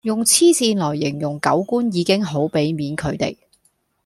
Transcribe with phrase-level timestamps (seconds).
[0.01, 3.37] 用痴線來形容狗官已經好比面佢地